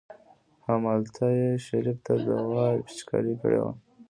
همالته 0.67 1.25
يې 1.39 1.49
شريف 1.65 1.97
ته 2.05 2.13
دوا 2.25 2.65
پېچکاري 2.85 3.33
کړې 3.41 3.59
وه. 3.63 3.73